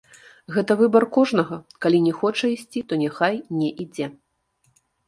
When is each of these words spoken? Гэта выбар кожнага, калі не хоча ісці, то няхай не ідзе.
Гэта 0.55 0.77
выбар 0.79 1.05
кожнага, 1.17 1.59
калі 1.87 1.97
не 2.09 2.13
хоча 2.23 2.45
ісці, 2.57 2.85
то 2.91 3.03
няхай 3.05 3.35
не 3.63 3.69
ідзе. 3.87 4.15